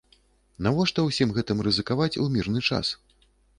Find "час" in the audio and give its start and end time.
2.69-2.93